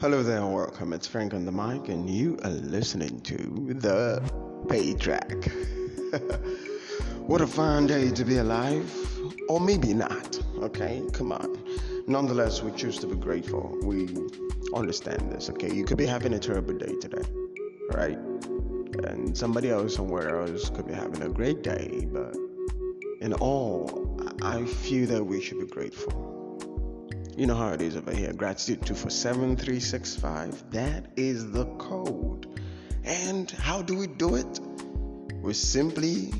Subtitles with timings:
[0.00, 0.94] Hello there and welcome.
[0.94, 3.36] It's Frank on the mic, and you are listening to
[3.68, 4.22] the
[4.66, 5.30] Pay Track.
[7.26, 8.90] what a fine day to be alive,
[9.50, 10.40] or maybe not.
[10.60, 11.58] Okay, come on.
[12.06, 13.76] Nonetheless, we choose to be grateful.
[13.82, 14.08] We
[14.74, 15.50] understand this.
[15.50, 17.28] Okay, you could be having a terrible day today,
[17.92, 18.16] right?
[19.04, 22.34] And somebody else somewhere else could be having a great day, but
[23.20, 26.29] in all, I feel that we should be grateful
[27.40, 28.34] you know how it is over here.
[28.34, 30.72] Gratitude 247365.
[30.72, 32.60] That is the code.
[33.02, 34.60] And how do we do it?
[35.40, 36.34] We simply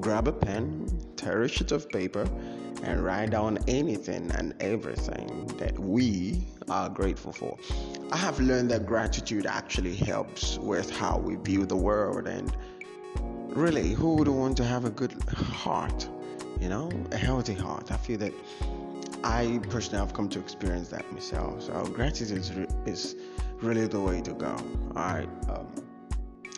[0.00, 2.26] grab a pen, tear a sheet of paper,
[2.82, 7.58] and write down anything and everything that we are grateful for.
[8.10, 12.50] I have learned that gratitude actually helps with how we view the world and
[13.54, 16.08] really who would want to have a good heart
[16.62, 18.32] you know a healthy heart i feel that
[19.24, 21.62] I personally have come to experience that myself.
[21.62, 22.50] So gratitude is,
[22.86, 23.16] is
[23.60, 24.56] really the way to go.
[24.94, 25.28] Right.
[25.48, 25.66] Um,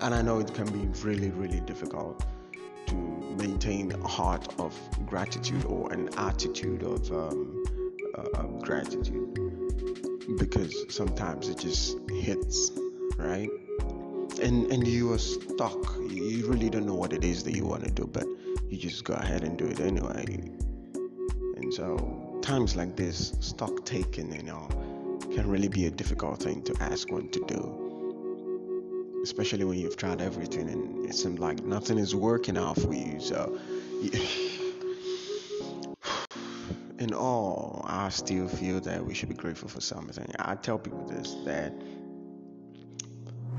[0.00, 2.24] and I know it can be really, really difficult
[2.86, 7.64] to maintain a heart of gratitude or an attitude of um,
[8.14, 9.34] uh, gratitude
[10.38, 12.70] because sometimes it just hits,
[13.16, 13.50] right?
[14.42, 15.96] And and you are stuck.
[16.08, 18.26] You really don't know what it is that you want to do, but
[18.68, 20.24] you just go ahead and do it anyway.
[21.56, 24.66] And so times like this, stock taking, you know,
[25.34, 29.20] can really be a difficult thing to ask one to do.
[29.22, 33.20] Especially when you've tried everything and it seems like nothing is working out for you.
[33.20, 33.58] So,
[36.98, 40.32] in all, I still feel that we should be grateful for something.
[40.38, 41.74] I tell people this that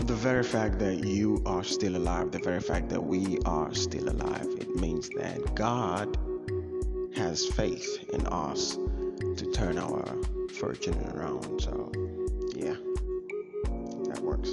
[0.00, 4.10] the very fact that you are still alive, the very fact that we are still
[4.10, 6.18] alive, it means that God
[7.16, 10.04] has faith in us to turn our
[10.52, 11.60] fortune around.
[11.60, 11.90] So,
[12.54, 12.76] yeah,
[14.08, 14.50] that works.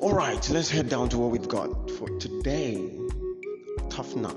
[0.00, 2.90] All right, so let's head down to what we've got for today.
[3.88, 4.36] Tough nut.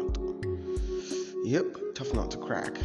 [1.44, 2.78] Yep, tough nut to crack.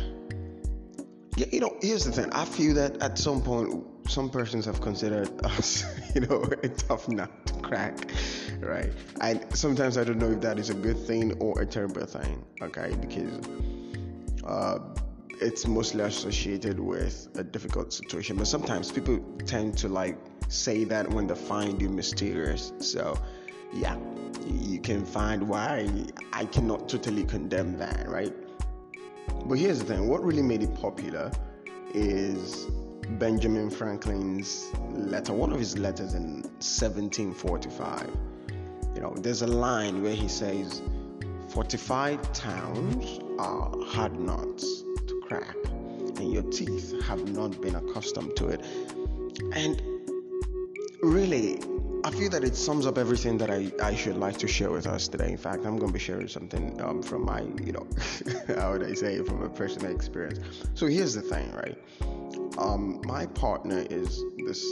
[1.37, 2.31] Yeah, you know, here's the thing.
[2.33, 5.85] I feel that at some point, some persons have considered us,
[6.15, 8.11] you know, a tough nut to crack,
[8.61, 8.93] right?
[9.21, 12.45] And sometimes I don't know if that is a good thing or a terrible thing,
[12.61, 12.95] okay?
[13.01, 13.47] Because
[14.45, 14.79] uh,
[15.41, 18.37] it's mostly associated with a difficult situation.
[18.37, 20.19] But sometimes people tend to like
[20.49, 22.73] say that when they find you mysterious.
[22.79, 23.19] So,
[23.73, 23.97] yeah,
[24.47, 25.89] you can find why
[26.33, 28.35] I cannot totally condemn that, right?
[29.47, 31.31] But here's the thing what really made it popular
[31.95, 32.67] is
[33.19, 38.09] Benjamin Franklin's letter, one of his letters in 1745.
[38.95, 40.83] You know, there's a line where he says,
[41.49, 45.57] Fortified towns are hard nuts to crack,
[46.19, 48.63] and your teeth have not been accustomed to it.
[49.55, 49.81] And
[51.03, 51.59] really,
[52.05, 54.87] I feel that it sums up everything that I, I should like to share with
[54.87, 55.31] us today.
[55.31, 57.87] In fact, I'm going to be sharing something um, from my, you know,
[58.61, 60.41] how would I say, from a personal experience.
[60.75, 61.79] So here's the thing, right?
[62.59, 64.63] Um, my partner is this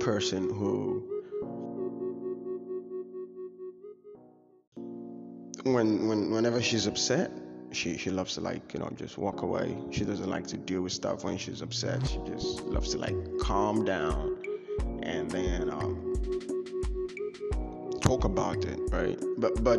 [0.00, 1.15] person who
[5.72, 7.30] when, when whenever she's upset,
[7.72, 9.76] she she loves to like you know just walk away.
[9.90, 12.06] She doesn't like to deal with stuff when she's upset.
[12.06, 14.38] She just loves to like calm down
[15.02, 16.14] and then um,
[18.00, 19.18] talk about it, right?
[19.38, 19.78] But but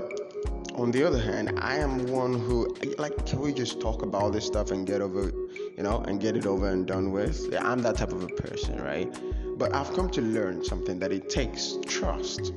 [0.75, 4.45] on the other hand, I am one who like can we just talk about this
[4.45, 5.31] stuff and get over,
[5.75, 7.53] you know, and get it over and done with?
[7.59, 9.11] I'm that type of a person, right?
[9.57, 12.53] But I've come to learn something that it takes trust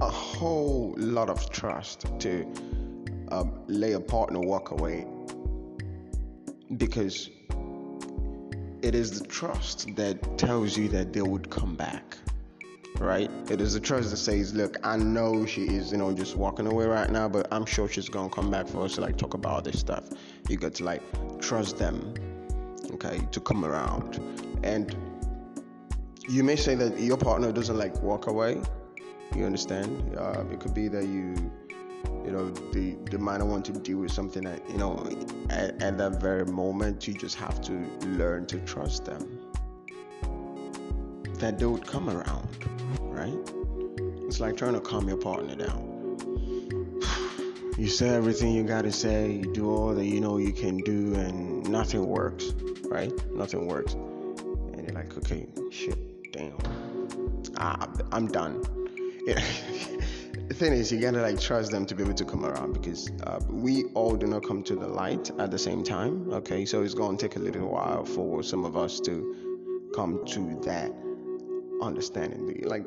[0.00, 2.46] a whole lot of trust to
[3.30, 5.06] um, lay a partner walk away.
[6.76, 7.30] Because
[8.82, 12.16] it is the trust that tells you that they would come back
[12.98, 13.30] right?
[13.48, 16.66] It is the trust that says look i know she is you know just walking
[16.66, 19.34] away right now but i'm sure she's gonna come back for us to like talk
[19.34, 20.10] about this stuff.
[20.48, 21.02] You got to like
[21.40, 22.14] trust them
[22.92, 24.20] okay to come around.
[24.62, 24.94] And
[26.28, 28.60] you may say that your partner doesn't like walk away
[29.36, 30.16] you understand?
[30.16, 31.34] Uh, it could be that you,
[32.24, 35.08] you know, the they might not want to deal with something that, you know,
[35.50, 37.72] at, at that very moment, you just have to
[38.18, 39.40] learn to trust them.
[41.38, 42.48] That they would come around,
[43.00, 43.38] right?
[44.26, 45.88] It's like trying to calm your partner down.
[47.78, 51.14] You say everything you gotta say, you do all that you know you can do,
[51.14, 52.52] and nothing works,
[52.84, 53.10] right?
[53.32, 53.94] Nothing works.
[53.94, 56.58] And you're like, okay, shit, damn.
[57.56, 58.62] Ah, I'm done
[59.26, 63.10] the thing is, you gotta like trust them to be able to come around because
[63.24, 66.32] uh, we all do not come to the light at the same time.
[66.32, 70.58] Okay, so it's gonna take a little while for some of us to come to
[70.64, 70.90] that
[71.82, 72.62] understanding.
[72.64, 72.84] Like,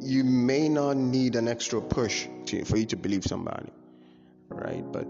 [0.00, 3.70] you may not need an extra push to, for you to believe somebody,
[4.48, 4.84] right?
[4.92, 5.06] But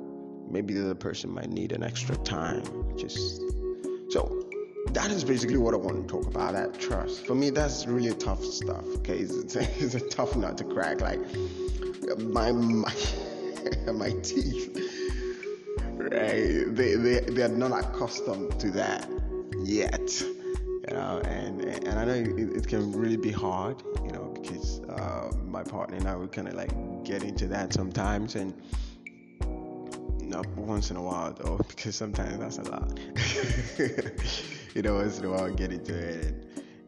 [0.50, 2.62] maybe the other person might need an extra time.
[2.97, 3.41] Just
[4.11, 4.46] so
[4.93, 6.53] that is basically what I want to talk about.
[6.55, 8.85] That trust for me, that's really tough stuff.
[8.99, 11.00] Okay, it's, it's a tough nut to crack.
[11.00, 11.21] Like
[12.19, 12.94] my my
[13.93, 14.77] my teeth,
[15.97, 16.65] right?
[16.69, 19.09] They they they are not accustomed to that
[19.62, 20.21] yet.
[20.88, 23.83] You know, and and I know it, it can really be hard.
[24.05, 26.73] You know, because uh, my partner and I we kind of like
[27.05, 28.55] get into that sometimes and
[30.21, 32.99] not once in a while though, because sometimes that's a lot.
[34.76, 36.34] you know, once in a while get into it.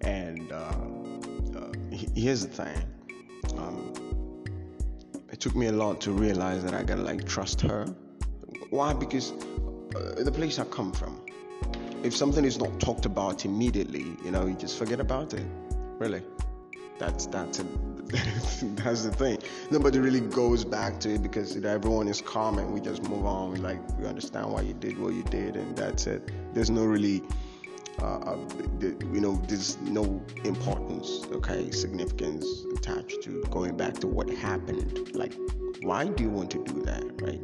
[0.02, 1.72] And, and uh, uh,
[2.14, 2.76] here's the thing.
[3.56, 3.94] Um,
[5.32, 7.86] it took me a lot to realize that I gotta like trust her.
[8.68, 8.92] Why?
[8.92, 9.32] Because
[9.96, 11.24] uh, the place I come from,
[12.02, 15.46] if something is not talked about immediately, you know, you just forget about it.
[15.98, 16.22] Really,
[16.98, 17.58] that's that's
[18.08, 19.38] that's the thing.
[19.70, 23.02] Nobody really goes back to it because you know, everyone is calm and we just
[23.08, 23.50] move on.
[23.52, 26.30] We like we understand why you did what you did and that's it.
[26.52, 27.22] There's no really,
[28.02, 28.36] uh,
[28.80, 32.46] you know, there's no importance, okay, significance
[32.76, 35.14] attached to going back to what happened.
[35.14, 35.34] Like,
[35.82, 37.40] why do you want to do that, right?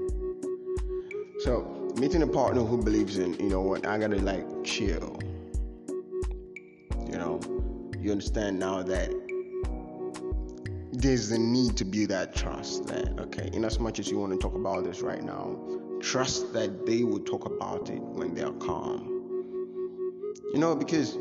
[1.41, 5.19] So meeting a partner who believes in, you know what, I gotta like chill.
[7.11, 7.41] You know,
[7.99, 9.11] you understand now that
[10.93, 14.33] there's a need to build that trust that okay in as much as you want
[14.33, 15.55] to talk about this right now
[16.01, 19.14] trust that they will talk about it when they are calm
[20.55, 21.19] you know because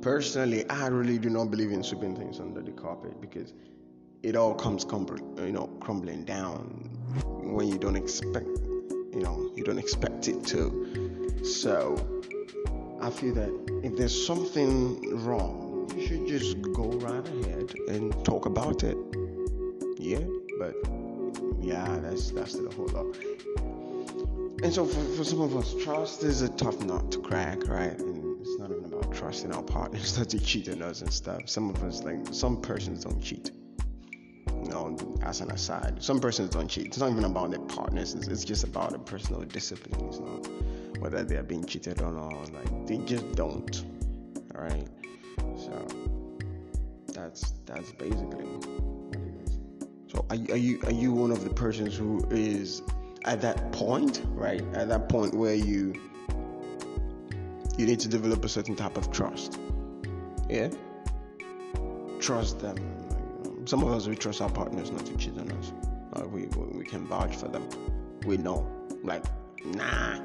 [0.00, 3.52] personally i really do not believe in sweeping things under the carpet because
[4.22, 4.86] it all comes
[5.36, 6.88] you know crumbling down
[7.56, 8.48] when you don't expect
[9.12, 11.94] you know you don't expect it to so
[13.02, 18.44] I feel that if there's something wrong, you should just go right ahead and talk
[18.44, 18.98] about it.
[19.98, 20.20] Yeah,
[20.58, 20.74] but
[21.62, 23.69] yeah, that's that's the whole lot.
[24.62, 27.98] And so for, for some of us, trust is a tough nut to crack, right?
[27.98, 31.48] And it's not even about trusting our partners that they cheat on us and stuff.
[31.48, 33.50] Some of us, like some persons, don't cheat.
[34.48, 36.86] You know, as an aside, some persons don't cheat.
[36.86, 38.14] It's not even about their partners.
[38.14, 40.12] It's, it's just about their personal discipline.
[40.12, 40.42] You know
[41.00, 42.52] whether they are being cheated on or not.
[42.52, 43.84] Like they just don't.
[44.54, 44.86] right?
[45.56, 45.86] So
[47.12, 48.46] that's that's basically.
[50.08, 52.82] So are, are you are you one of the persons who is
[53.24, 54.62] at that point, right?
[54.74, 55.94] At that point where you
[57.76, 59.58] you need to develop a certain type of trust.
[60.48, 60.68] Yeah.
[62.20, 62.76] Trust them.
[63.66, 65.72] Some of us we trust our partners not to cheat on us.
[66.14, 67.68] Uh, we we can vouch for them.
[68.26, 68.66] We know.
[69.02, 69.24] Like,
[69.64, 70.20] nah,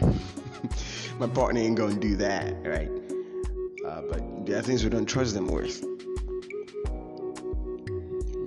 [1.18, 2.90] my partner ain't gonna do that, right?
[3.84, 5.80] Uh, but there are things we don't trust them with.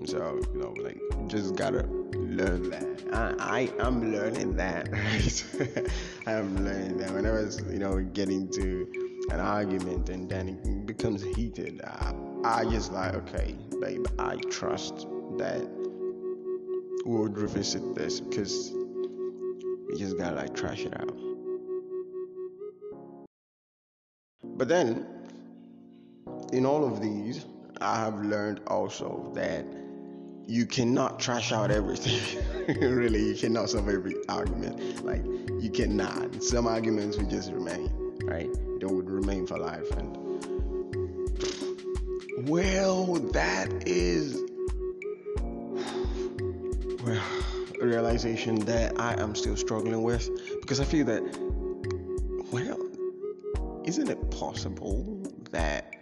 [0.07, 1.85] So you know, like, just gotta
[2.37, 2.87] learn that.
[3.11, 5.91] I, I am learning that, right?
[6.27, 7.11] I am learning that.
[7.11, 8.87] Whenever it's, you know getting to
[9.31, 12.13] an argument and then it becomes heated, I,
[12.43, 15.07] I just like, okay, babe, I trust
[15.37, 15.67] that
[17.05, 18.71] we'll revisit this because
[19.87, 21.17] we just gotta like trash it out.
[24.43, 25.05] But then,
[26.53, 27.45] in all of these,
[27.79, 29.65] I have learned also that
[30.47, 32.41] you cannot trash out everything.
[32.81, 35.03] really, you cannot solve every argument.
[35.03, 35.23] Like,
[35.61, 36.41] you cannot.
[36.41, 37.91] Some arguments will just remain,
[38.23, 38.49] right?
[38.79, 39.91] They would remain for life.
[39.91, 40.15] And,
[42.47, 44.41] well, that is,
[47.03, 47.21] well,
[47.81, 50.29] a realization that I am still struggling with
[50.61, 51.21] because I feel that,
[52.53, 52.79] well,
[53.85, 55.93] isn't it possible that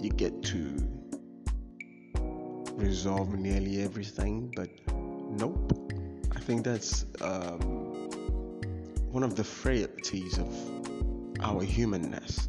[0.00, 1.01] you get to
[2.76, 4.68] resolve nearly everything, but
[5.30, 5.72] nope?
[6.34, 8.10] I think that's um,
[9.10, 10.48] one of the frailties of
[11.40, 12.48] our humanness.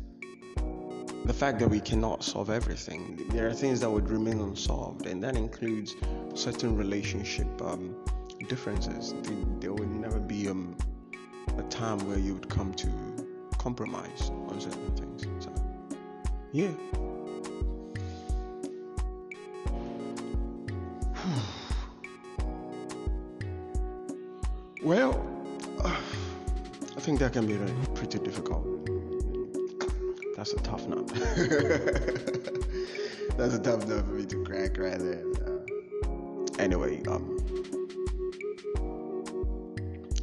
[1.25, 3.25] The fact that we cannot solve everything.
[3.29, 5.95] There are things that would remain unsolved, and that includes
[6.33, 7.95] certain relationship um,
[8.49, 9.13] differences.
[9.59, 10.75] There would never be um,
[11.57, 12.87] a time where you would come to
[13.57, 15.45] compromise on certain things.
[15.45, 15.53] So,
[16.51, 16.71] yeah.
[24.83, 25.25] Well,
[25.83, 25.95] uh,
[26.97, 27.57] I think that can be
[27.95, 28.65] pretty difficult.
[30.35, 31.07] that's a tough nut.
[33.37, 35.23] that's a tough nut for me to crack right there.
[35.45, 35.59] Uh,
[36.59, 37.37] anyway, um,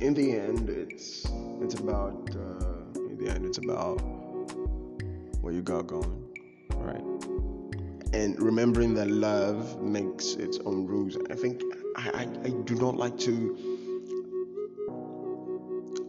[0.01, 1.27] in the end, it's
[1.63, 3.99] it's about uh, in the end, it's about
[5.41, 6.23] where you got going,
[6.75, 7.05] right?
[8.13, 11.17] And remembering that love makes its own rules.
[11.31, 11.63] I think
[11.97, 13.70] I, I, I do not like to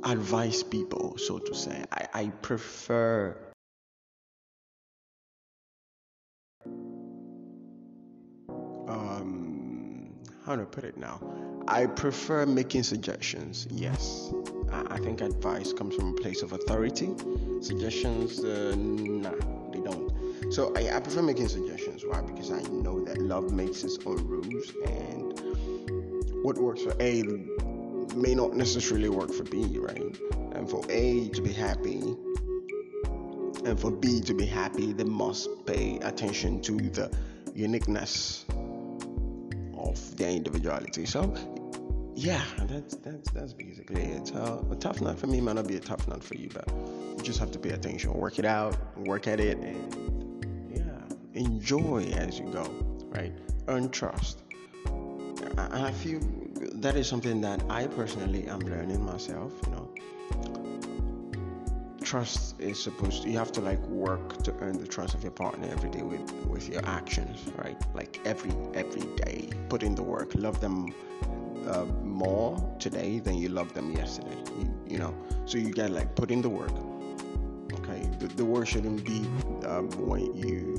[0.03, 1.83] advise people, so to say.
[1.91, 3.37] I, I prefer
[8.87, 10.13] um
[10.45, 11.21] how I put it now?
[11.67, 13.67] I prefer making suggestions.
[13.69, 14.33] Yes,
[14.71, 17.11] I, I think advice comes from a place of authority.
[17.61, 19.31] Suggestions, uh, nah,
[19.71, 20.11] they don't.
[20.51, 22.03] So I, I prefer making suggestions.
[22.03, 22.21] Why?
[22.21, 27.21] Because I know that love makes its own rules, and what works for A
[28.15, 30.17] may not necessarily work for B, right?
[30.53, 32.15] And for A to be happy
[33.65, 37.11] and for B to be happy, they must pay attention to the
[37.53, 38.45] uniqueness
[39.77, 41.05] of their individuality.
[41.05, 41.33] So,
[42.15, 44.31] yeah, that's that's that's basically it.
[44.31, 47.19] A tough nut for me might not be a tough nut for you, but you
[47.21, 52.39] just have to pay attention, work it out, work at it, and yeah, enjoy as
[52.39, 52.63] you go,
[53.09, 53.33] right?
[53.67, 54.41] Earn trust.
[54.85, 56.19] And I feel
[56.75, 59.53] that is something that I personally am learning myself.
[59.65, 59.89] You know,
[62.03, 65.31] trust is supposed to you have to like work to earn the trust of your
[65.31, 67.77] partner every day with with your actions, right?
[67.93, 70.35] Like every every day, put in the work.
[70.35, 70.93] Love them
[71.67, 74.37] uh, more today than you loved them yesterday.
[74.59, 75.15] You, you know,
[75.45, 76.73] so you gotta like put in the work.
[77.79, 79.21] Okay, the, the work shouldn't be
[79.65, 80.75] um, when you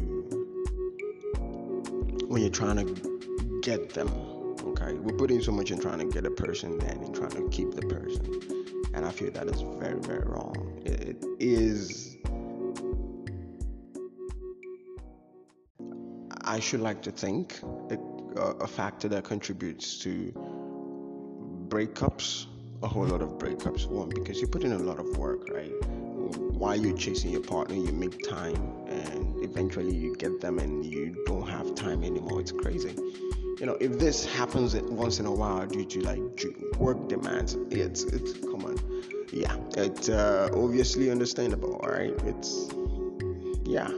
[2.28, 4.08] when you're trying to get them
[4.64, 7.48] Okay, we're putting so much in trying to get a person than in trying to
[7.50, 8.24] keep the person,
[8.94, 10.80] and I feel that is very, very wrong.
[10.84, 12.16] it, it is.
[16.44, 20.32] I should like to think a, a factor that contributes to
[21.68, 22.46] breakups,
[22.82, 23.86] a whole lot of breakups.
[23.86, 25.72] One, because you put in a lot of work, right?
[26.52, 31.24] While you're chasing your partner, you make time, and eventually you get them, and you
[31.26, 32.40] don't have time anymore.
[32.40, 32.94] It's crazy
[33.62, 36.18] you know, if this happens once in a while due to like
[36.78, 38.76] work demands, it's it's come on,
[39.32, 42.12] yeah, it's uh, obviously understandable, all right?
[42.24, 42.68] It's
[43.64, 43.88] yeah,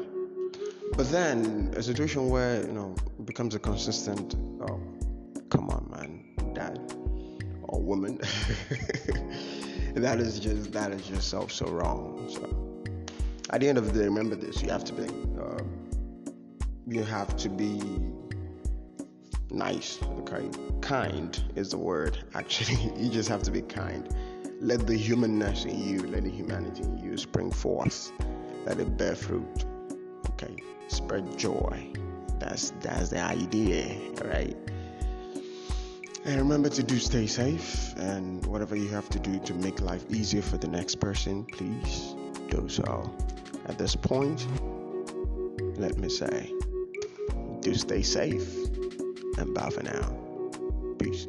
[0.98, 2.94] but then a situation where you know
[3.24, 4.82] becomes a consistent, oh,
[5.48, 6.78] come on, man, dad
[7.62, 8.18] or woman,
[9.94, 12.22] that is just that is so so wrong.
[12.28, 12.94] So
[13.48, 15.08] at the end of the day, remember this: you have to be,
[15.40, 15.62] uh,
[16.86, 17.80] you have to be
[19.54, 20.48] nice, okay?
[20.80, 22.92] Kind is the word, actually.
[23.02, 24.14] you just have to be kind.
[24.60, 28.12] Let the humanness in you, let the humanity in you spring forth.
[28.66, 29.64] Let it bear fruit.
[30.30, 30.56] Okay?
[30.88, 31.92] Spread joy.
[32.38, 34.56] That's that's the idea, right?
[36.24, 40.04] And remember to do stay safe and whatever you have to do to make life
[40.08, 42.14] easier for the next person, please
[42.48, 43.14] do so.
[43.66, 44.46] At this point,
[45.78, 46.50] let me say,
[47.60, 48.73] do stay safe
[49.38, 50.14] and bye for now.
[50.98, 51.26] Peace.